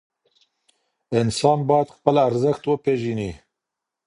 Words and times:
انسان 1.19 1.59
باید 1.69 1.87
خپل 1.95 2.15
ارزښت 2.27 2.63
وپېژني. 2.65 3.31